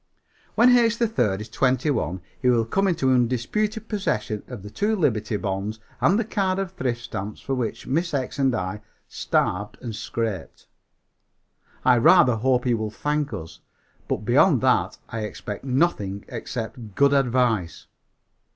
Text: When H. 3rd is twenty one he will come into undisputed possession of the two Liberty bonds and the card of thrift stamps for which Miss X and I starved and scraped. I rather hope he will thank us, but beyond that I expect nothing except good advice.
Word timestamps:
When 0.55 0.75
H. 0.75 0.97
3rd 0.97 1.41
is 1.41 1.49
twenty 1.49 1.91
one 1.91 2.21
he 2.41 2.49
will 2.49 2.65
come 2.65 2.87
into 2.87 3.11
undisputed 3.11 3.87
possession 3.87 4.41
of 4.47 4.63
the 4.63 4.71
two 4.71 4.95
Liberty 4.95 5.37
bonds 5.37 5.77
and 5.99 6.17
the 6.17 6.25
card 6.25 6.57
of 6.57 6.71
thrift 6.71 7.03
stamps 7.03 7.39
for 7.39 7.53
which 7.53 7.85
Miss 7.85 8.11
X 8.11 8.39
and 8.39 8.55
I 8.55 8.81
starved 9.07 9.77
and 9.79 9.95
scraped. 9.95 10.65
I 11.85 11.99
rather 11.99 12.37
hope 12.37 12.63
he 12.65 12.73
will 12.73 12.89
thank 12.89 13.31
us, 13.31 13.59
but 14.07 14.25
beyond 14.25 14.61
that 14.61 14.97
I 15.07 15.19
expect 15.19 15.65
nothing 15.65 16.25
except 16.29 16.95
good 16.95 17.13
advice. 17.13 17.85